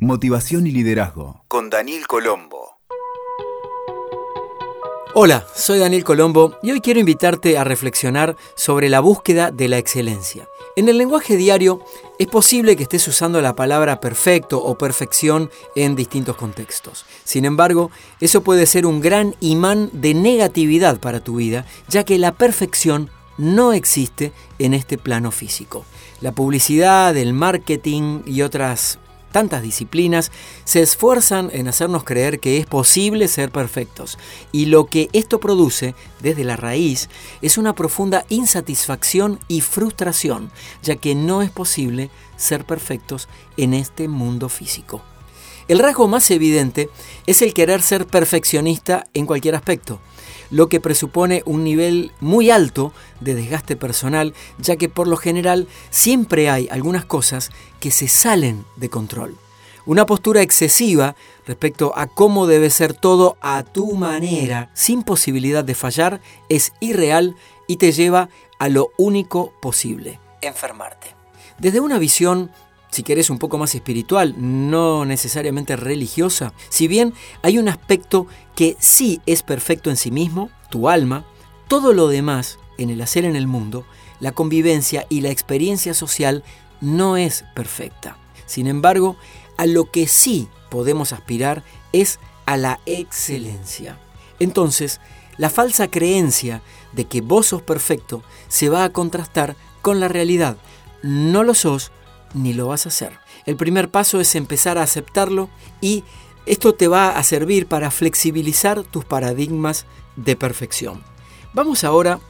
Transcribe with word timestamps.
Motivación 0.00 0.66
y 0.66 0.72
liderazgo. 0.72 1.42
Con 1.48 1.70
Daniel 1.70 2.06
Colombo. 2.06 2.76
Hola, 5.14 5.46
soy 5.54 5.78
Daniel 5.78 6.04
Colombo 6.04 6.58
y 6.62 6.72
hoy 6.72 6.82
quiero 6.82 7.00
invitarte 7.00 7.56
a 7.56 7.64
reflexionar 7.64 8.36
sobre 8.56 8.90
la 8.90 9.00
búsqueda 9.00 9.50
de 9.50 9.68
la 9.68 9.78
excelencia. 9.78 10.46
En 10.76 10.90
el 10.90 10.98
lenguaje 10.98 11.38
diario 11.38 11.82
es 12.18 12.26
posible 12.26 12.76
que 12.76 12.82
estés 12.82 13.08
usando 13.08 13.40
la 13.40 13.56
palabra 13.56 13.98
perfecto 13.98 14.62
o 14.62 14.76
perfección 14.76 15.50
en 15.74 15.96
distintos 15.96 16.36
contextos. 16.36 17.06
Sin 17.24 17.46
embargo, 17.46 17.90
eso 18.20 18.42
puede 18.42 18.66
ser 18.66 18.84
un 18.84 19.00
gran 19.00 19.34
imán 19.40 19.88
de 19.94 20.12
negatividad 20.12 21.00
para 21.00 21.20
tu 21.20 21.36
vida, 21.36 21.64
ya 21.88 22.04
que 22.04 22.18
la 22.18 22.32
perfección 22.32 23.08
no 23.38 23.72
existe 23.72 24.32
en 24.58 24.74
este 24.74 24.98
plano 24.98 25.30
físico. 25.30 25.86
La 26.20 26.32
publicidad, 26.32 27.16
el 27.16 27.32
marketing 27.32 28.20
y 28.26 28.42
otras 28.42 28.98
tantas 29.36 29.60
disciplinas 29.60 30.32
se 30.64 30.80
esfuerzan 30.80 31.50
en 31.52 31.68
hacernos 31.68 32.04
creer 32.04 32.40
que 32.40 32.56
es 32.56 32.64
posible 32.64 33.28
ser 33.28 33.50
perfectos 33.50 34.16
y 34.50 34.64
lo 34.64 34.86
que 34.86 35.10
esto 35.12 35.40
produce 35.40 35.94
desde 36.22 36.42
la 36.42 36.56
raíz 36.56 37.10
es 37.42 37.58
una 37.58 37.74
profunda 37.74 38.24
insatisfacción 38.30 39.38
y 39.46 39.60
frustración, 39.60 40.50
ya 40.82 40.96
que 40.96 41.14
no 41.14 41.42
es 41.42 41.50
posible 41.50 42.08
ser 42.38 42.64
perfectos 42.64 43.28
en 43.58 43.74
este 43.74 44.08
mundo 44.08 44.48
físico. 44.48 45.02
El 45.68 45.78
rasgo 45.78 46.08
más 46.08 46.30
evidente 46.30 46.88
es 47.26 47.42
el 47.42 47.54
querer 47.54 47.82
ser 47.82 48.06
perfeccionista 48.06 49.06
en 49.14 49.26
cualquier 49.26 49.54
aspecto 49.54 50.00
lo 50.50 50.68
que 50.68 50.80
presupone 50.80 51.42
un 51.46 51.64
nivel 51.64 52.12
muy 52.20 52.50
alto 52.50 52.92
de 53.20 53.34
desgaste 53.34 53.76
personal, 53.76 54.34
ya 54.58 54.76
que 54.76 54.88
por 54.88 55.08
lo 55.08 55.16
general 55.16 55.66
siempre 55.90 56.50
hay 56.50 56.68
algunas 56.70 57.04
cosas 57.04 57.50
que 57.80 57.90
se 57.90 58.08
salen 58.08 58.64
de 58.76 58.90
control. 58.90 59.36
Una 59.84 60.04
postura 60.04 60.42
excesiva 60.42 61.14
respecto 61.46 61.92
a 61.96 62.08
cómo 62.08 62.46
debe 62.46 62.70
ser 62.70 62.92
todo 62.92 63.36
a 63.40 63.62
tu 63.62 63.92
manera, 63.92 64.70
sin 64.74 65.04
posibilidad 65.04 65.62
de 65.62 65.76
fallar, 65.76 66.20
es 66.48 66.72
irreal 66.80 67.36
y 67.68 67.76
te 67.76 67.92
lleva 67.92 68.28
a 68.58 68.68
lo 68.68 68.90
único 68.98 69.52
posible, 69.60 70.18
enfermarte. 70.40 71.14
Desde 71.58 71.80
una 71.80 71.98
visión 71.98 72.50
si 72.90 73.02
querés 73.02 73.30
un 73.30 73.38
poco 73.38 73.58
más 73.58 73.74
espiritual, 73.74 74.34
no 74.38 75.04
necesariamente 75.04 75.76
religiosa, 75.76 76.52
si 76.68 76.88
bien 76.88 77.14
hay 77.42 77.58
un 77.58 77.68
aspecto 77.68 78.26
que 78.54 78.76
sí 78.78 79.20
es 79.26 79.42
perfecto 79.42 79.90
en 79.90 79.96
sí 79.96 80.10
mismo, 80.10 80.50
tu 80.70 80.88
alma, 80.88 81.24
todo 81.68 81.92
lo 81.92 82.08
demás 82.08 82.58
en 82.78 82.90
el 82.90 83.00
hacer 83.02 83.24
en 83.24 83.36
el 83.36 83.46
mundo, 83.46 83.84
la 84.20 84.32
convivencia 84.32 85.06
y 85.08 85.20
la 85.20 85.30
experiencia 85.30 85.94
social 85.94 86.44
no 86.80 87.16
es 87.16 87.44
perfecta. 87.54 88.16
Sin 88.46 88.66
embargo, 88.66 89.16
a 89.56 89.66
lo 89.66 89.90
que 89.90 90.06
sí 90.06 90.48
podemos 90.70 91.12
aspirar 91.12 91.64
es 91.92 92.18
a 92.46 92.56
la 92.56 92.80
excelencia. 92.86 93.98
Entonces, 94.38 95.00
la 95.36 95.50
falsa 95.50 95.88
creencia 95.88 96.62
de 96.92 97.04
que 97.04 97.20
vos 97.20 97.48
sos 97.48 97.62
perfecto 97.62 98.22
se 98.48 98.68
va 98.68 98.84
a 98.84 98.92
contrastar 98.92 99.56
con 99.82 100.00
la 100.00 100.08
realidad. 100.08 100.56
No 101.02 101.42
lo 101.42 101.54
sos 101.54 101.92
ni 102.34 102.52
lo 102.52 102.68
vas 102.68 102.86
a 102.86 102.90
hacer. 102.90 103.18
El 103.44 103.56
primer 103.56 103.90
paso 103.90 104.20
es 104.20 104.34
empezar 104.34 104.78
a 104.78 104.82
aceptarlo 104.82 105.48
y 105.80 106.04
esto 106.46 106.74
te 106.74 106.88
va 106.88 107.10
a 107.10 107.22
servir 107.22 107.66
para 107.66 107.90
flexibilizar 107.90 108.82
tus 108.84 109.04
paradigmas 109.04 109.86
de 110.16 110.36
perfección. 110.36 111.02
Vamos 111.52 111.84
ahora 111.84 112.20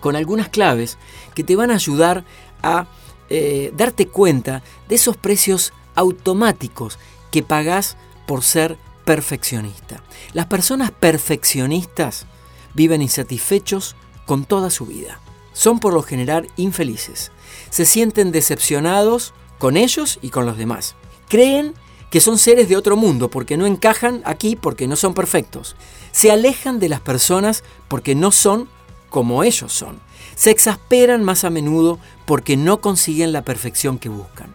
con 0.00 0.16
algunas 0.16 0.48
claves 0.48 0.98
que 1.34 1.44
te 1.44 1.56
van 1.56 1.70
a 1.70 1.74
ayudar 1.74 2.24
a 2.62 2.86
eh, 3.28 3.72
darte 3.76 4.06
cuenta 4.06 4.62
de 4.88 4.94
esos 4.94 5.16
precios 5.16 5.72
automáticos 5.94 6.98
que 7.30 7.42
pagás 7.42 7.96
por 8.26 8.42
ser 8.42 8.78
perfeccionista. 9.04 10.02
Las 10.32 10.46
personas 10.46 10.90
perfeccionistas 10.90 12.26
viven 12.74 13.02
insatisfechos 13.02 13.96
con 14.26 14.44
toda 14.44 14.70
su 14.70 14.86
vida. 14.86 15.20
Son 15.52 15.80
por 15.80 15.94
lo 15.94 16.02
general 16.02 16.48
infelices. 16.56 17.32
Se 17.70 17.86
sienten 17.86 18.32
decepcionados 18.32 19.32
con 19.58 19.76
ellos 19.76 20.18
y 20.22 20.30
con 20.30 20.46
los 20.46 20.56
demás. 20.56 20.94
Creen 21.28 21.74
que 22.10 22.20
son 22.20 22.38
seres 22.38 22.68
de 22.68 22.76
otro 22.76 22.96
mundo 22.96 23.28
porque 23.28 23.56
no 23.56 23.66
encajan 23.66 24.22
aquí 24.24 24.56
porque 24.56 24.86
no 24.86 24.96
son 24.96 25.14
perfectos. 25.14 25.76
Se 26.12 26.30
alejan 26.30 26.78
de 26.78 26.88
las 26.88 27.00
personas 27.00 27.64
porque 27.88 28.14
no 28.14 28.30
son 28.30 28.68
como 29.10 29.42
ellos 29.42 29.72
son. 29.72 30.00
Se 30.34 30.50
exasperan 30.50 31.24
más 31.24 31.44
a 31.44 31.50
menudo 31.50 31.98
porque 32.24 32.56
no 32.56 32.80
consiguen 32.80 33.32
la 33.32 33.42
perfección 33.42 33.98
que 33.98 34.08
buscan. 34.08 34.54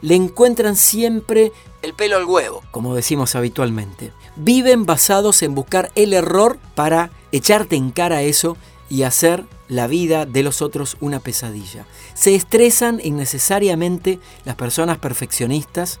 Le 0.00 0.14
encuentran 0.14 0.76
siempre 0.76 1.52
el 1.82 1.94
pelo 1.94 2.16
al 2.16 2.24
huevo, 2.24 2.62
como 2.70 2.94
decimos 2.94 3.34
habitualmente. 3.34 4.12
Viven 4.36 4.86
basados 4.86 5.42
en 5.42 5.54
buscar 5.54 5.90
el 5.94 6.12
error 6.12 6.58
para 6.74 7.10
echarte 7.32 7.76
en 7.76 7.90
cara 7.90 8.22
eso 8.22 8.56
y 8.88 9.02
hacer 9.02 9.44
la 9.68 9.86
vida 9.86 10.26
de 10.26 10.42
los 10.42 10.62
otros 10.62 10.96
una 11.00 11.20
pesadilla. 11.20 11.86
Se 12.14 12.34
estresan 12.34 13.00
innecesariamente 13.02 14.18
las 14.44 14.56
personas 14.56 14.98
perfeccionistas 14.98 16.00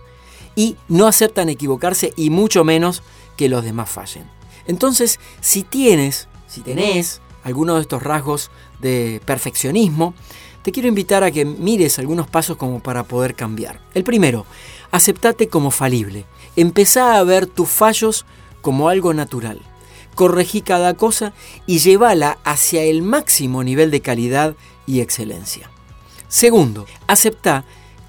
y 0.56 0.76
no 0.88 1.06
aceptan 1.06 1.48
equivocarse 1.48 2.12
y 2.16 2.30
mucho 2.30 2.64
menos 2.64 3.02
que 3.36 3.48
los 3.48 3.64
demás 3.64 3.90
fallen. 3.90 4.24
Entonces, 4.66 5.20
si 5.40 5.62
tienes, 5.62 6.28
si 6.46 6.60
tenés 6.60 7.20
alguno 7.44 7.76
de 7.76 7.82
estos 7.82 8.02
rasgos 8.02 8.50
de 8.80 9.20
perfeccionismo, 9.24 10.14
te 10.62 10.72
quiero 10.72 10.88
invitar 10.88 11.24
a 11.24 11.30
que 11.30 11.44
mires 11.44 11.98
algunos 11.98 12.28
pasos 12.28 12.56
como 12.56 12.80
para 12.80 13.04
poder 13.04 13.34
cambiar. 13.34 13.80
El 13.94 14.04
primero, 14.04 14.44
aceptate 14.90 15.48
como 15.48 15.70
falible. 15.70 16.26
Empezá 16.56 17.18
a 17.18 17.24
ver 17.24 17.46
tus 17.46 17.68
fallos 17.68 18.26
como 18.60 18.88
algo 18.88 19.14
natural 19.14 19.60
corregí 20.18 20.62
cada 20.62 20.94
cosa 20.94 21.32
y 21.64 21.78
llévala 21.78 22.38
hacia 22.42 22.82
el 22.82 23.02
máximo 23.02 23.62
nivel 23.62 23.92
de 23.92 24.00
calidad 24.00 24.56
y 24.84 25.00
excelencia. 25.00 25.70
Segundo, 26.26 26.86
acepta 27.06 27.64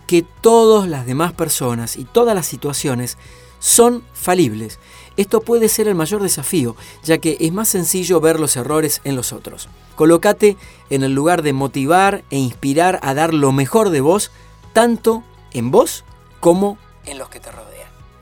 que 0.08 0.24
todas 0.24 0.90
las 0.90 1.06
demás 1.06 1.34
personas 1.34 1.98
y 1.98 2.06
todas 2.06 2.34
las 2.34 2.48
situaciones 2.48 3.19
son 3.59 4.03
falibles. 4.12 4.80
Esto 5.18 5.42
puede 5.42 5.69
ser 5.69 5.88
el 5.88 5.94
mayor 5.94 6.24
desafío, 6.24 6.75
ya 7.03 7.19
que 7.19 7.38
es 7.40 7.53
más 7.53 7.69
sencillo 7.69 8.19
ver 8.19 8.40
los 8.40 8.56
errores 8.56 9.02
en 9.03 9.16
los 9.16 9.31
otros. 9.31 9.69
Colócate 9.96 10.58
en 10.90 11.03
el 11.03 11.14
lugar 11.14 11.44
de 11.44 11.53
motivar 11.53 12.24
e 12.31 12.40
inspirar 12.40 13.00
a 13.03 13.14
dar 13.14 13.36
lo 13.36 13.52
mejor 13.52 13.92
de 13.92 14.02
vos, 14.02 14.31
tanto 14.74 15.24
en 15.52 15.69
vos 15.69 16.06
como 16.40 16.80
en 17.06 17.19
los 17.19 17.30
que 17.30 17.40
te 17.40 17.52
rodean. 17.52 17.79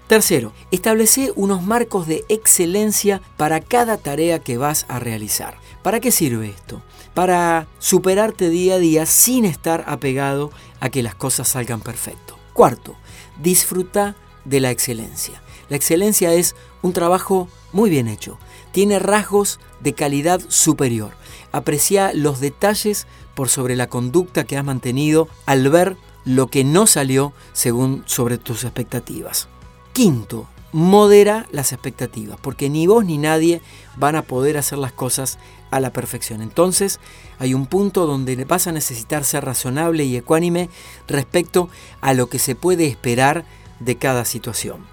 Tercero, 0.07 0.53
establece 0.72 1.34
unos 1.35 1.63
marcos 1.63 2.07
de 2.07 2.23
excelencia 2.29 3.22
para 3.35 3.59
cada 3.59 3.97
tarea 3.97 4.40
que 4.40 4.57
vas 4.57 4.85
a 4.88 5.00
realizar. 5.00 5.57
¿Para 5.84 6.00
qué 6.00 6.12
sirve 6.12 6.50
esto? 6.50 6.81
Para 7.13 7.68
superarte 7.79 8.50
día 8.50 8.75
a 8.75 8.79
día 8.79 9.06
sin 9.06 9.44
estar 9.44 9.84
apegado 9.85 10.50
a 10.79 10.90
que 10.90 11.03
las 11.03 11.13
cosas 11.13 11.50
salgan 11.50 11.81
perfecto. 11.81 12.38
Cuarto, 12.53 12.95
disfruta 13.41 14.16
de 14.45 14.62
la 14.62 14.72
excelencia. 14.72 15.41
La 15.68 15.75
excelencia 15.75 16.31
es 16.31 16.56
un 16.81 16.94
trabajo 16.94 17.50
muy 17.74 17.89
bien 17.89 18.07
hecho. 18.07 18.39
Tiene 18.72 19.00
rasgos 19.00 19.59
de 19.81 19.91
calidad 19.91 20.39
superior. 20.47 21.12
Aprecia 21.51 22.13
los 22.13 22.39
detalles 22.39 23.07
por 23.35 23.50
sobre 23.50 23.75
la 23.75 23.88
conducta 23.88 24.45
que 24.45 24.57
has 24.57 24.63
mantenido 24.63 25.28
al 25.45 25.69
ver 25.69 25.97
lo 26.24 26.47
que 26.47 26.63
no 26.63 26.88
salió 26.88 27.34
según 27.51 28.03
sobre 28.06 28.38
tus 28.38 28.63
expectativas. 28.63 29.50
Quinto, 29.97 30.45
modera 30.73 31.47
las 31.49 31.73
expectativas, 31.73 32.37
porque 32.39 32.69
ni 32.69 32.85
vos 32.85 33.03
ni 33.03 33.17
nadie 33.17 33.63
van 33.95 34.15
a 34.15 34.21
poder 34.21 34.55
hacer 34.55 34.77
las 34.77 34.91
cosas 34.91 35.39
a 35.71 35.79
la 35.79 35.91
perfección. 35.91 36.43
Entonces, 36.43 36.99
hay 37.39 37.55
un 37.55 37.65
punto 37.65 38.05
donde 38.05 38.35
vas 38.45 38.67
a 38.67 38.71
necesitar 38.71 39.25
ser 39.25 39.43
razonable 39.43 40.03
y 40.03 40.15
ecuánime 40.15 40.69
respecto 41.07 41.67
a 41.99 42.13
lo 42.13 42.29
que 42.29 42.37
se 42.37 42.53
puede 42.53 42.85
esperar 42.85 43.43
de 43.79 43.95
cada 43.95 44.23
situación. 44.23 44.85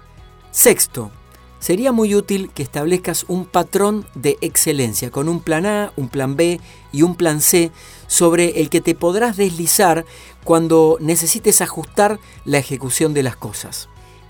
Sexto, 0.49 1.11
sería 1.59 1.91
muy 1.91 2.15
útil 2.15 2.49
que 2.49 2.63
establezcas 2.63 3.25
un 3.27 3.45
patrón 3.45 4.07
de 4.15 4.39
excelencia 4.41 5.11
con 5.11 5.29
un 5.29 5.39
plan 5.39 5.67
A, 5.67 5.93
un 5.97 6.09
plan 6.09 6.35
B 6.35 6.59
y 6.91 7.03
un 7.03 7.13
plan 7.13 7.41
C 7.41 7.71
sobre 8.07 8.59
el 8.59 8.71
que 8.71 8.81
te 8.81 8.95
podrás 8.95 9.37
deslizar 9.37 10.03
cuando 10.43 10.97
necesites 10.99 11.61
ajustar 11.61 12.19
la 12.43 12.57
ejecución 12.57 13.13
de 13.13 13.21
las 13.21 13.35
cosas. 13.35 13.87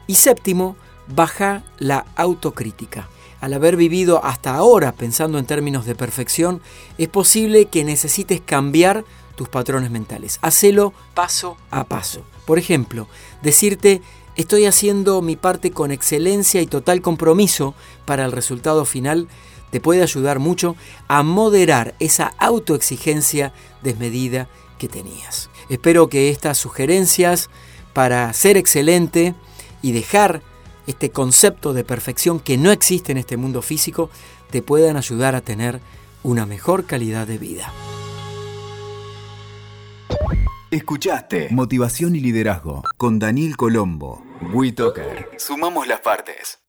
Y 0.08 0.16
séptimo, 0.16 0.76
baja 1.08 1.64
la 1.80 2.06
autocrítica. 2.16 3.10
Al 3.42 3.54
haber 3.54 3.76
vivido 3.76 4.24
hasta 4.24 4.56
ahora 4.56 4.92
pensando 4.92 5.38
en 5.38 5.46
términos 5.46 5.86
de 5.86 5.96
perfección, 5.96 6.62
es 6.98 7.10
posible 7.10 7.66
que 7.66 7.84
necesites 7.84 8.42
cambiar 8.42 9.06
tus 9.36 9.50
patrones 9.50 9.92
mentales. 9.92 10.40
Hacelo 10.42 10.94
paso 11.14 11.58
a 11.70 11.84
paso. 11.84 12.24
Por 12.46 12.58
ejemplo, 12.58 13.08
decirte 13.42 14.02
estoy 14.36 14.66
haciendo 14.66 15.22
mi 15.22 15.36
parte 15.36 15.72
con 15.72 15.92
excelencia 15.92 16.62
y 16.62 16.68
total 16.68 17.02
compromiso 17.02 17.74
para 18.06 18.26
el 18.26 18.32
resultado 18.32 18.86
final 18.86 19.28
te 19.72 19.82
puede 19.82 20.02
ayudar 20.04 20.40
mucho 20.40 20.76
a 21.08 21.24
moderar 21.24 21.96
esa 22.00 22.34
autoexigencia 22.38 23.54
desmedida 23.82 24.48
que 24.78 24.88
tenías. 24.88 25.50
Espero 25.70 26.08
que 26.10 26.30
estas 26.30 26.58
sugerencias 26.58 27.50
para 27.94 28.32
ser 28.34 28.58
excelente 28.58 29.36
y 29.86 29.92
dejar 29.92 30.42
este 30.88 31.12
concepto 31.12 31.72
de 31.74 31.84
perfección 31.84 32.40
que 32.40 32.58
no 32.58 32.72
existe 32.72 33.12
en 33.12 33.20
este 33.20 33.38
mundo 33.38 33.62
físico, 33.62 34.10
te 34.50 34.64
puedan 34.64 34.98
ayudar 34.98 35.36
a 35.36 35.42
tener 35.42 35.80
una 36.24 36.48
mejor 36.48 36.86
calidad 36.86 37.28
de 37.28 37.38
vida. 37.38 37.72
Escuchaste 40.72 41.50
Motivación 41.52 42.16
y 42.16 42.20
Liderazgo 42.20 42.82
con 42.98 43.20
Daniel 43.20 43.58
Colombo. 43.58 44.26
WeToker. 44.54 45.30
Sumamos 45.38 45.88
las 45.88 46.00
partes. 46.02 46.65